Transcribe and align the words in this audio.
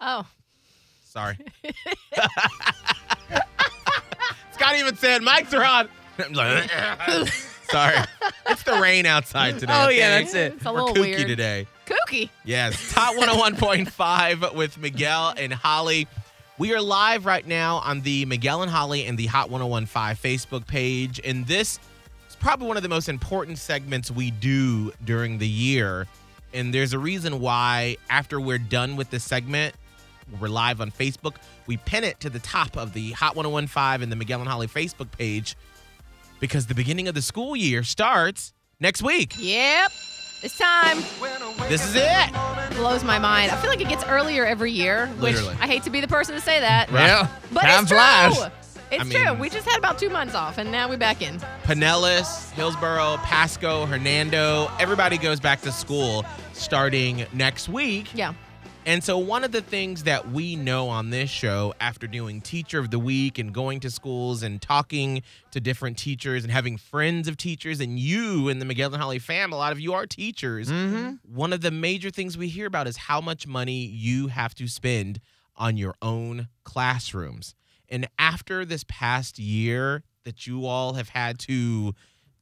Oh, 0.00 0.26
Sorry. 1.04 1.36
Scott 4.52 4.76
even 4.78 4.96
said 4.96 5.22
mics 5.22 5.52
are 5.52 5.64
on. 5.64 5.88
I'm 6.24 6.32
like, 6.34 6.70
sorry. 7.70 7.96
It's 8.46 8.62
the 8.62 8.78
rain 8.80 9.06
outside 9.06 9.58
today. 9.58 9.72
Oh, 9.74 9.88
yeah, 9.88 10.16
okay? 10.16 10.22
that's 10.22 10.34
it. 10.34 10.52
it's 10.54 10.64
a 10.66 10.72
We're 10.72 10.82
little 10.82 10.94
kooky 10.94 11.16
weird. 11.16 11.26
today. 11.28 11.66
Kooky. 11.86 12.28
Yes, 12.44 12.92
Hot 12.94 13.16
101.5 13.16 14.54
with 14.54 14.78
Miguel 14.78 15.34
and 15.36 15.52
Holly. 15.52 16.06
We 16.58 16.74
are 16.74 16.80
live 16.80 17.24
right 17.26 17.46
now 17.46 17.76
on 17.78 18.02
the 18.02 18.24
Miguel 18.26 18.62
and 18.62 18.70
Holly 18.70 19.06
and 19.06 19.16
the 19.18 19.26
Hot 19.26 19.50
1015 19.50 20.14
Facebook 20.16 20.66
page. 20.66 21.20
And 21.24 21.46
this 21.46 21.80
is 22.28 22.36
probably 22.36 22.68
one 22.68 22.76
of 22.76 22.82
the 22.82 22.88
most 22.88 23.08
important 23.08 23.58
segments 23.58 24.10
we 24.10 24.30
do 24.30 24.92
during 25.04 25.38
the 25.38 25.48
year. 25.48 26.06
And 26.52 26.74
there's 26.74 26.92
a 26.92 26.98
reason 26.98 27.40
why, 27.40 27.96
after 28.10 28.40
we're 28.40 28.58
done 28.58 28.96
with 28.96 29.10
this 29.10 29.24
segment, 29.24 29.74
we're 30.40 30.48
live 30.48 30.80
on 30.80 30.90
Facebook. 30.90 31.36
We 31.66 31.76
pin 31.78 32.04
it 32.04 32.20
to 32.20 32.30
the 32.30 32.38
top 32.38 32.76
of 32.76 32.92
the 32.92 33.12
Hot 33.12 33.36
1015 33.36 34.02
and 34.02 34.12
the 34.12 34.16
Miguel 34.16 34.40
and 34.40 34.48
Holly 34.48 34.66
Facebook 34.66 35.10
page 35.10 35.56
because 36.40 36.66
the 36.66 36.74
beginning 36.74 37.08
of 37.08 37.14
the 37.14 37.22
school 37.22 37.56
year 37.56 37.82
starts 37.82 38.52
next 38.78 39.02
week. 39.02 39.34
Yep. 39.38 39.90
It's 40.42 40.56
time. 40.56 40.98
This 41.68 41.84
is 41.86 41.94
it. 41.96 42.76
Blows 42.76 43.04
my 43.04 43.18
mind. 43.18 43.50
I 43.50 43.56
feel 43.60 43.68
like 43.68 43.80
it 43.82 43.88
gets 43.88 44.04
earlier 44.04 44.46
every 44.46 44.72
year, 44.72 45.06
which 45.18 45.34
Literally. 45.34 45.56
I 45.60 45.66
hate 45.66 45.82
to 45.82 45.90
be 45.90 46.00
the 46.00 46.08
person 46.08 46.34
to 46.34 46.40
say 46.40 46.60
that. 46.60 46.90
Yeah. 46.90 47.28
But 47.52 47.60
Time 47.62 47.82
it's 47.82 47.92
flies. 47.92 48.36
true. 48.38 48.46
It's 48.90 49.00
I 49.02 49.04
mean- 49.04 49.22
true. 49.22 49.34
We 49.34 49.50
just 49.50 49.68
had 49.68 49.78
about 49.78 49.98
two 49.98 50.08
months 50.08 50.34
off, 50.34 50.56
and 50.58 50.72
now 50.72 50.88
we're 50.88 50.96
back 50.96 51.20
in. 51.20 51.38
Pinellas, 51.64 52.50
Hillsborough, 52.52 53.18
Pasco, 53.18 53.84
Hernando, 53.86 54.70
everybody 54.80 55.18
goes 55.18 55.40
back 55.40 55.60
to 55.60 55.70
school 55.72 56.24
starting 56.54 57.26
next 57.34 57.68
week. 57.68 58.08
Yeah. 58.14 58.32
And 58.90 59.04
so, 59.04 59.18
one 59.18 59.44
of 59.44 59.52
the 59.52 59.60
things 59.60 60.02
that 60.02 60.32
we 60.32 60.56
know 60.56 60.88
on 60.88 61.10
this 61.10 61.30
show, 61.30 61.74
after 61.78 62.08
doing 62.08 62.40
Teacher 62.40 62.80
of 62.80 62.90
the 62.90 62.98
Week 62.98 63.38
and 63.38 63.54
going 63.54 63.78
to 63.80 63.88
schools 63.88 64.42
and 64.42 64.60
talking 64.60 65.22
to 65.52 65.60
different 65.60 65.96
teachers 65.96 66.42
and 66.42 66.52
having 66.52 66.76
friends 66.76 67.28
of 67.28 67.36
teachers, 67.36 67.78
and 67.78 68.00
you 68.00 68.48
and 68.48 68.60
the 68.60 68.64
Miguel 68.64 68.92
and 68.92 69.00
Holly 69.00 69.20
fam, 69.20 69.52
a 69.52 69.56
lot 69.56 69.70
of 69.70 69.78
you 69.78 69.94
are 69.94 70.08
teachers. 70.08 70.72
Mm-hmm. 70.72 71.32
One 71.32 71.52
of 71.52 71.60
the 71.60 71.70
major 71.70 72.10
things 72.10 72.36
we 72.36 72.48
hear 72.48 72.66
about 72.66 72.88
is 72.88 72.96
how 72.96 73.20
much 73.20 73.46
money 73.46 73.86
you 73.86 74.26
have 74.26 74.56
to 74.56 74.66
spend 74.66 75.20
on 75.54 75.76
your 75.76 75.94
own 76.02 76.48
classrooms. 76.64 77.54
And 77.88 78.08
after 78.18 78.64
this 78.64 78.84
past 78.88 79.38
year 79.38 80.02
that 80.24 80.48
you 80.48 80.66
all 80.66 80.94
have 80.94 81.10
had 81.10 81.38
to 81.40 81.94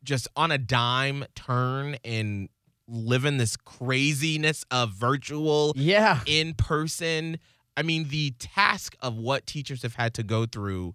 just 0.03 0.27
on 0.35 0.51
a 0.51 0.57
dime 0.57 1.27
turn 1.35 1.99
and 2.03 2.49
live 2.89 3.25
in 3.25 3.37
this 3.37 3.57
craziness 3.57 4.65
of 4.71 4.93
virtual 4.93 5.73
Yeah. 5.77 6.21
in 6.27 6.55
person. 6.55 7.39
I 7.77 7.83
mean, 7.83 8.09
the 8.09 8.33
task 8.39 8.97
of 9.01 9.17
what 9.17 9.47
teachers 9.47 9.83
have 9.83 9.95
had 9.95 10.15
to 10.15 10.23
go 10.23 10.47
through 10.47 10.95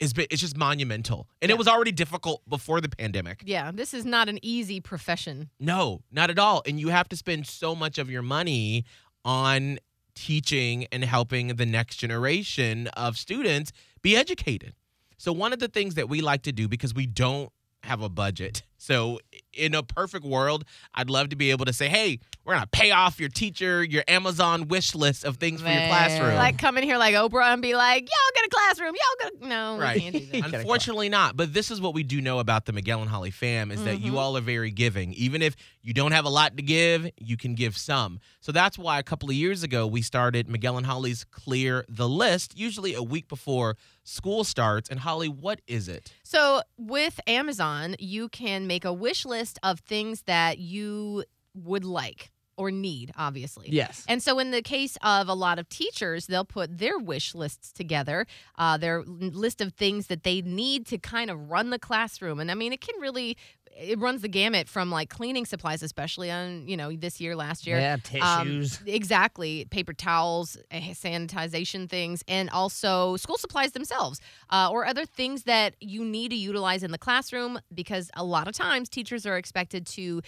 is 0.00 0.12
bi- 0.12 0.26
it's 0.30 0.40
just 0.40 0.56
monumental. 0.56 1.28
And 1.40 1.50
it 1.50 1.56
was 1.56 1.68
already 1.68 1.92
difficult 1.92 2.42
before 2.48 2.80
the 2.80 2.88
pandemic. 2.88 3.42
Yeah. 3.46 3.70
This 3.70 3.94
is 3.94 4.04
not 4.04 4.28
an 4.28 4.38
easy 4.42 4.80
profession. 4.80 5.50
No, 5.60 6.02
not 6.10 6.30
at 6.30 6.38
all. 6.38 6.62
And 6.66 6.78
you 6.80 6.88
have 6.88 7.08
to 7.10 7.16
spend 7.16 7.46
so 7.46 7.74
much 7.74 7.96
of 7.98 8.10
your 8.10 8.22
money 8.22 8.84
on 9.24 9.78
teaching 10.14 10.86
and 10.92 11.04
helping 11.04 11.48
the 11.56 11.66
next 11.66 11.96
generation 11.96 12.88
of 12.88 13.16
students 13.16 13.72
be 14.02 14.16
educated. 14.16 14.74
So, 15.16 15.32
one 15.32 15.52
of 15.52 15.58
the 15.60 15.68
things 15.68 15.94
that 15.94 16.08
we 16.08 16.20
like 16.20 16.42
to 16.42 16.52
do 16.52 16.68
because 16.68 16.92
we 16.92 17.06
don't 17.06 17.50
have 17.84 18.02
a 18.02 18.08
budget. 18.08 18.62
So, 18.76 19.18
in 19.56 19.74
a 19.74 19.82
perfect 19.82 20.24
world, 20.24 20.64
I'd 20.94 21.10
love 21.10 21.30
to 21.30 21.36
be 21.36 21.50
able 21.50 21.64
to 21.66 21.72
say, 21.72 21.88
hey, 21.88 22.18
we're 22.44 22.54
going 22.54 22.62
to 22.64 22.68
pay 22.70 22.90
off 22.90 23.18
your 23.18 23.28
teacher, 23.30 23.82
your 23.82 24.04
Amazon 24.06 24.68
wish 24.68 24.94
list 24.94 25.24
of 25.24 25.38
things 25.38 25.62
for 25.62 25.68
your 25.68 25.86
classroom. 25.88 26.34
Like 26.34 26.58
come 26.58 26.76
in 26.76 26.84
here 26.84 26.98
like 26.98 27.14
Oprah 27.14 27.52
and 27.52 27.62
be 27.62 27.74
like, 27.74 28.02
y'all 28.02 28.32
get 28.34 28.44
a 28.44 28.48
classroom. 28.50 28.94
Y'all 28.94 29.30
get 29.30 29.42
a... 29.42 29.48
No, 29.48 29.78
Right. 29.78 29.94
we 29.96 30.00
can't 30.10 30.32
do 30.32 30.40
that. 30.42 30.54
Unfortunately, 30.60 31.08
not. 31.08 31.36
But 31.36 31.54
this 31.54 31.70
is 31.70 31.80
what 31.80 31.94
we 31.94 32.02
do 32.02 32.20
know 32.20 32.38
about 32.40 32.66
the 32.66 32.72
Miguel 32.72 33.00
and 33.00 33.08
Holly 33.10 33.30
fam 33.30 33.70
is 33.70 33.82
that 33.84 34.00
you 34.00 34.12
Mhm. 34.12 34.18
all 34.18 34.36
are 34.36 34.42
very 34.42 34.70
giving. 34.70 35.14
Even 35.14 35.40
if 35.40 35.56
you 35.82 35.94
don't 35.94 36.12
have 36.12 36.24
a 36.26 36.28
lot 36.30 36.56
to 36.58 36.62
give, 36.62 37.08
you 37.18 37.36
can 37.38 37.54
give 37.54 37.76
some. 37.78 38.20
So 38.40 38.52
that's 38.52 38.78
why 38.78 38.98
a 38.98 39.02
couple 39.02 39.30
of 39.30 39.34
years 39.36 39.62
ago 39.62 39.86
we 39.86 40.02
started 40.02 40.48
Miguel 40.48 40.76
and 40.76 40.84
Holly's 40.86 41.24
Clear 41.24 41.84
the 41.88 42.08
List, 42.08 42.58
usually 42.58 42.94
a 42.94 43.02
week 43.02 43.28
before 43.28 43.76
school 44.04 44.44
starts. 44.44 44.88
And 44.88 45.00
Holly, 45.00 45.28
what 45.28 45.60
is 45.66 45.88
it? 45.88 46.12
So 46.22 46.62
with 46.78 47.20
Amazon, 47.26 47.96
you 47.98 48.28
can 48.28 48.66
make 48.66 48.84
a 48.84 48.92
wish 48.92 49.24
list 49.24 49.58
of 49.62 49.80
things 49.80 50.22
that 50.22 50.58
you 50.58 51.24
would 51.54 51.84
like 51.84 52.30
or 52.56 52.70
need, 52.70 53.12
obviously. 53.16 53.68
Yes. 53.70 54.04
And 54.08 54.22
so, 54.22 54.38
in 54.38 54.50
the 54.50 54.62
case 54.62 54.96
of 55.02 55.28
a 55.28 55.34
lot 55.34 55.58
of 55.58 55.68
teachers, 55.68 56.26
they'll 56.26 56.44
put 56.44 56.78
their 56.78 56.98
wish 56.98 57.34
lists 57.34 57.72
together, 57.72 58.26
uh, 58.56 58.76
their 58.76 59.02
list 59.02 59.60
of 59.60 59.72
things 59.74 60.06
that 60.06 60.22
they 60.22 60.40
need 60.42 60.86
to 60.86 60.98
kind 60.98 61.30
of 61.30 61.50
run 61.50 61.70
the 61.70 61.78
classroom. 61.78 62.40
And 62.40 62.50
I 62.50 62.54
mean, 62.54 62.72
it 62.72 62.80
can 62.80 63.00
really, 63.00 63.36
it 63.76 63.98
runs 63.98 64.22
the 64.22 64.28
gamut 64.28 64.68
from 64.68 64.90
like 64.90 65.10
cleaning 65.10 65.44
supplies, 65.46 65.82
especially 65.82 66.30
on, 66.30 66.66
you 66.68 66.76
know, 66.76 66.92
this 66.92 67.20
year, 67.20 67.34
last 67.36 67.66
year. 67.66 67.78
Yeah. 67.78 67.96
Um, 68.20 68.46
Tissues. 68.46 68.80
exactly. 68.86 69.66
Paper 69.70 69.92
towels, 69.92 70.56
eh, 70.70 70.92
sanitization 70.92 71.88
things, 71.88 72.22
and 72.28 72.50
also 72.50 73.16
school 73.16 73.38
supplies 73.38 73.72
themselves, 73.72 74.20
uh, 74.50 74.68
or 74.70 74.86
other 74.86 75.04
things 75.04 75.44
that 75.44 75.74
you 75.80 76.04
need 76.04 76.30
to 76.30 76.36
utilize 76.36 76.82
in 76.82 76.90
the 76.90 76.98
classroom 76.98 77.58
because 77.72 78.10
a 78.14 78.24
lot 78.24 78.48
of 78.48 78.54
times 78.54 78.88
teachers 78.88 79.26
are 79.26 79.36
expected 79.36 79.86
to 79.86 80.22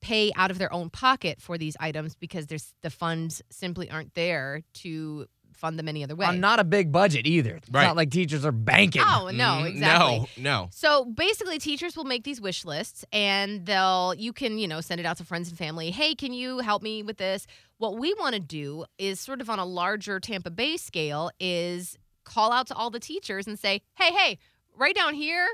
pay 0.00 0.30
out 0.36 0.50
of 0.50 0.58
their 0.58 0.72
own 0.72 0.90
pocket 0.90 1.40
for 1.40 1.56
these 1.56 1.76
items 1.80 2.14
because 2.14 2.46
there's 2.46 2.74
the 2.82 2.90
funds 2.90 3.40
simply 3.50 3.90
aren't 3.90 4.14
there 4.14 4.60
to 4.74 5.26
fund 5.54 5.78
them 5.78 5.88
any 5.88 6.02
other 6.04 6.14
way. 6.14 6.26
On 6.26 6.40
not 6.40 6.58
a 6.60 6.64
big 6.64 6.92
budget 6.92 7.26
either. 7.26 7.56
It's 7.56 7.68
Right. 7.70 7.84
not 7.86 7.96
like 7.96 8.10
teachers 8.10 8.44
are 8.44 8.52
banking. 8.52 9.02
oh 9.04 9.30
no, 9.32 9.44
Mm, 9.62 9.66
exactly. 9.68 10.28
No, 10.36 10.50
no. 10.64 10.68
So 10.72 11.04
basically, 11.06 11.58
teachers 11.58 11.96
will 11.96 12.04
make 12.04 12.24
these 12.24 12.40
wish 12.40 12.64
lists, 12.64 13.04
and 13.12 13.64
they'll 13.66 14.14
you 14.16 14.32
can 14.32 14.58
you 14.58 14.68
know 14.68 14.80
send 14.80 15.00
it 15.00 15.06
out 15.06 15.16
to 15.18 15.24
friends 15.24 15.48
and 15.48 15.56
family. 15.58 15.90
Hey, 15.90 16.14
can 16.14 16.32
you 16.32 16.58
help 16.58 16.82
me 16.82 17.02
with 17.02 17.16
this? 17.18 17.46
What 17.78 17.98
we 17.98 18.14
want 18.14 18.34
to 18.34 18.40
do 18.40 18.84
is 18.98 19.18
sort 19.20 19.40
of 19.40 19.50
on 19.50 19.58
a 19.58 19.64
larger 19.64 20.20
Tampa 20.20 20.50
Bay 20.50 20.76
scale 20.76 21.30
is 21.40 21.98
call 22.24 22.52
out 22.52 22.66
to 22.68 22.74
all 22.74 22.88
the 22.90 23.00
teachers 23.00 23.46
and 23.46 23.58
say, 23.58 23.82
hey, 23.94 24.12
hey, 24.12 24.38
right 24.76 24.94
down 24.94 25.14
here. 25.14 25.46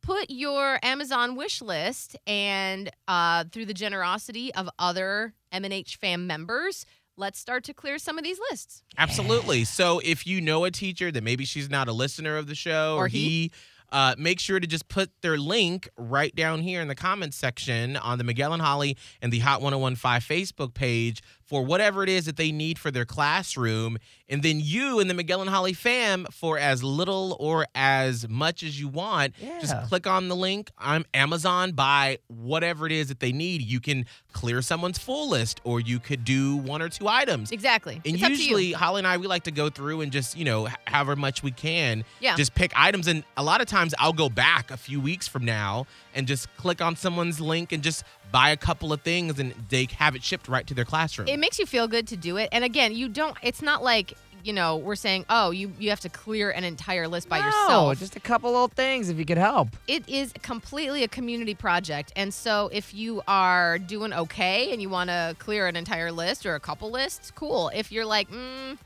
Put 0.00 0.30
your 0.30 0.78
Amazon 0.84 1.34
wish 1.34 1.60
list, 1.60 2.16
and 2.26 2.88
uh, 3.08 3.44
through 3.50 3.66
the 3.66 3.74
generosity 3.74 4.54
of 4.54 4.68
other 4.78 5.34
MNH 5.52 5.96
fam 5.96 6.26
members, 6.26 6.86
let's 7.18 7.38
start 7.38 7.64
to 7.64 7.74
clear 7.74 7.98
some 7.98 8.16
of 8.16 8.24
these 8.24 8.38
lists. 8.50 8.82
Absolutely. 8.96 9.64
So 9.64 10.00
if 10.04 10.26
you 10.26 10.40
know 10.40 10.64
a 10.64 10.70
teacher 10.70 11.10
that 11.12 11.22
maybe 11.22 11.44
she's 11.44 11.68
not 11.68 11.88
a 11.88 11.92
listener 11.92 12.36
of 12.36 12.46
the 12.46 12.54
show 12.54 12.94
or, 12.96 13.04
Or 13.04 13.08
he. 13.08 13.50
uh, 13.90 14.14
make 14.18 14.38
sure 14.38 14.60
to 14.60 14.66
just 14.66 14.88
put 14.88 15.10
their 15.22 15.36
link 15.36 15.88
right 15.96 16.34
down 16.34 16.60
here 16.60 16.80
in 16.80 16.88
the 16.88 16.94
comments 16.94 17.36
section 17.36 17.96
on 17.96 18.18
the 18.18 18.24
Miguel 18.24 18.52
and 18.52 18.62
Holly 18.62 18.96
and 19.20 19.32
the 19.32 19.40
Hot 19.40 19.60
1015 19.60 20.20
Facebook 20.20 20.74
page 20.74 21.22
for 21.48 21.64
whatever 21.64 22.02
it 22.02 22.10
is 22.10 22.26
that 22.26 22.36
they 22.36 22.52
need 22.52 22.78
for 22.78 22.90
their 22.90 23.06
classroom. 23.06 23.96
And 24.28 24.42
then 24.42 24.60
you 24.62 25.00
and 25.00 25.08
the 25.08 25.14
Miguel 25.14 25.40
and 25.40 25.48
Holly 25.48 25.72
fam, 25.72 26.26
for 26.30 26.58
as 26.58 26.84
little 26.84 27.34
or 27.40 27.66
as 27.74 28.28
much 28.28 28.62
as 28.62 28.78
you 28.78 28.86
want, 28.86 29.34
Yeah. 29.40 29.58
just 29.58 29.74
click 29.88 30.06
on 30.06 30.28
the 30.28 30.36
link 30.36 30.70
on 30.76 31.06
Amazon, 31.14 31.72
buy 31.72 32.18
whatever 32.26 32.84
it 32.84 32.92
is 32.92 33.08
that 33.08 33.20
they 33.20 33.32
need. 33.32 33.62
You 33.62 33.80
can 33.80 34.04
clear 34.34 34.60
someone's 34.60 34.98
full 34.98 35.30
list 35.30 35.62
or 35.64 35.80
you 35.80 35.98
could 35.98 36.22
do 36.26 36.56
one 36.58 36.82
or 36.82 36.90
two 36.90 37.08
items. 37.08 37.50
Exactly. 37.50 38.02
And 38.04 38.14
It's 38.16 38.22
up 38.22 38.28
to 38.28 38.34
you. 38.36 38.42
usually, 38.42 38.72
Holly 38.72 38.98
and 38.98 39.06
I, 39.06 39.16
we 39.16 39.26
like 39.26 39.44
to 39.44 39.50
go 39.50 39.70
through 39.70 40.02
and 40.02 40.12
just, 40.12 40.36
you 40.36 40.44
know, 40.44 40.68
however 40.86 41.16
much 41.16 41.42
we 41.42 41.50
can, 41.50 42.04
Yeah. 42.20 42.36
just 42.36 42.54
pick 42.54 42.72
items. 42.76 43.06
And 43.06 43.24
a 43.38 43.42
lot 43.42 43.62
of 43.62 43.66
times 43.66 43.94
I'll 43.98 44.12
go 44.12 44.28
back 44.28 44.70
a 44.70 44.76
few 44.76 45.00
weeks 45.00 45.26
from 45.26 45.46
now 45.46 45.86
and 46.14 46.26
just 46.26 46.54
click 46.58 46.82
on 46.82 46.94
someone's 46.96 47.40
link 47.40 47.72
and 47.72 47.82
just 47.82 48.04
buy 48.32 48.50
a 48.50 48.56
couple 48.56 48.92
of 48.92 49.00
things 49.02 49.38
and 49.38 49.54
they 49.70 49.86
have 49.98 50.14
it 50.14 50.22
shipped 50.22 50.48
right 50.48 50.66
to 50.66 50.74
their 50.74 50.84
classroom. 50.84 51.28
it 51.28 51.38
makes 51.38 51.58
you 51.58 51.66
feel 51.66 51.88
good 51.88 52.06
to 52.08 52.16
do 52.16 52.36
it 52.36 52.48
and 52.52 52.64
again 52.64 52.94
you 52.94 53.08
don't 53.08 53.36
it's 53.42 53.62
not 53.62 53.82
like 53.82 54.14
you 54.44 54.52
know, 54.52 54.76
we're 54.76 54.94
saying, 54.94 55.26
oh, 55.28 55.50
you 55.50 55.72
you 55.80 55.90
have 55.90 55.98
to 56.00 56.08
clear 56.08 56.50
an 56.50 56.62
entire 56.62 57.08
list 57.08 57.28
by 57.28 57.40
no, 57.40 57.44
yourself. 57.46 57.98
just 57.98 58.14
a 58.16 58.20
couple 58.20 58.50
little 58.52 58.68
things 58.68 59.08
if 59.10 59.18
you 59.18 59.24
could 59.24 59.36
help. 59.36 59.68
it 59.88 60.08
is 60.08 60.32
completely 60.42 61.02
a 61.02 61.08
community 61.08 61.56
project. 61.56 62.12
And 62.14 62.32
so 62.32 62.70
if 62.72 62.94
you 62.94 63.20
are 63.26 63.78
doing 63.80 64.12
okay 64.14 64.72
and 64.72 64.80
you 64.80 64.88
want 64.88 65.10
to 65.10 65.34
clear 65.40 65.66
an 65.66 65.74
entire 65.74 66.12
list 66.12 66.46
or 66.46 66.54
a 66.54 66.60
couple 66.60 66.88
lists, 66.90 67.32
cool. 67.32 67.68
If 67.74 67.90
you're 67.90 68.06
like, 68.06 68.30
mm, 68.30 68.78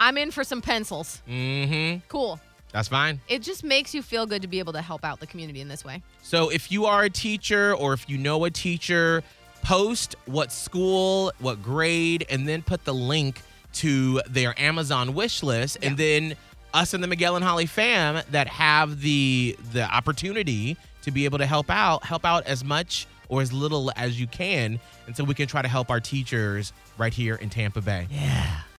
I'm 0.00 0.16
in 0.16 0.30
for 0.30 0.44
some 0.44 0.62
pencils, 0.62 1.20
Mm-hmm. 1.28 1.98
cool. 2.08 2.40
That's 2.72 2.88
fine. 2.88 3.20
It 3.28 3.42
just 3.42 3.64
makes 3.64 3.94
you 3.94 4.02
feel 4.02 4.26
good 4.26 4.42
to 4.42 4.48
be 4.48 4.58
able 4.58 4.72
to 4.74 4.82
help 4.82 5.04
out 5.04 5.20
the 5.20 5.26
community 5.26 5.60
in 5.60 5.68
this 5.68 5.84
way. 5.84 6.02
So 6.22 6.50
if 6.50 6.70
you 6.70 6.86
are 6.86 7.02
a 7.04 7.10
teacher 7.10 7.74
or 7.74 7.92
if 7.92 8.08
you 8.08 8.16
know 8.16 8.44
a 8.44 8.50
teacher, 8.50 9.22
post 9.62 10.14
what 10.26 10.52
school, 10.52 11.32
what 11.38 11.62
grade, 11.62 12.26
and 12.30 12.46
then 12.46 12.62
put 12.62 12.84
the 12.84 12.94
link 12.94 13.42
to 13.72 14.20
their 14.28 14.58
Amazon 14.60 15.14
wish 15.14 15.42
list. 15.42 15.78
And 15.82 15.96
then 15.96 16.36
us 16.72 16.94
and 16.94 17.02
the 17.02 17.08
Miguel 17.08 17.36
and 17.36 17.44
Holly 17.44 17.66
fam 17.66 18.22
that 18.30 18.48
have 18.48 19.00
the 19.00 19.56
the 19.72 19.82
opportunity 19.82 20.76
to 21.02 21.10
be 21.10 21.24
able 21.24 21.38
to 21.38 21.46
help 21.46 21.70
out, 21.70 22.04
help 22.04 22.24
out 22.24 22.46
as 22.46 22.62
much 22.64 23.06
or 23.28 23.40
as 23.40 23.52
little 23.52 23.92
as 23.96 24.20
you 24.20 24.26
can. 24.26 24.78
And 25.06 25.16
so 25.16 25.24
we 25.24 25.34
can 25.34 25.46
try 25.46 25.62
to 25.62 25.68
help 25.68 25.90
our 25.90 26.00
teachers 26.00 26.72
right 26.98 27.12
here 27.12 27.36
in 27.36 27.48
Tampa 27.48 27.80
Bay. 27.80 28.06
Yeah. 28.10 28.60